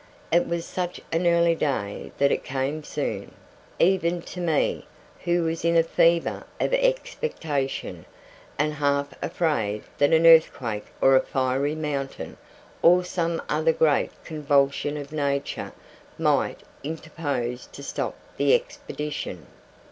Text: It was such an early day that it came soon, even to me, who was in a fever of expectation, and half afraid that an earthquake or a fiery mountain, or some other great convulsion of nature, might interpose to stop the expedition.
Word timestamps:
It 0.31 0.47
was 0.47 0.65
such 0.65 0.99
an 1.11 1.27
early 1.27 1.53
day 1.53 2.11
that 2.17 2.31
it 2.31 2.43
came 2.43 2.83
soon, 2.83 3.35
even 3.77 4.23
to 4.23 4.41
me, 4.41 4.87
who 5.25 5.43
was 5.43 5.63
in 5.63 5.77
a 5.77 5.83
fever 5.83 6.43
of 6.59 6.73
expectation, 6.73 8.05
and 8.57 8.73
half 8.73 9.09
afraid 9.21 9.83
that 9.99 10.11
an 10.11 10.25
earthquake 10.25 10.87
or 11.01 11.15
a 11.15 11.21
fiery 11.21 11.75
mountain, 11.75 12.37
or 12.81 13.03
some 13.03 13.43
other 13.47 13.73
great 13.73 14.09
convulsion 14.25 14.97
of 14.97 15.11
nature, 15.11 15.71
might 16.17 16.61
interpose 16.83 17.67
to 17.67 17.83
stop 17.83 18.15
the 18.37 18.55
expedition. 18.55 19.45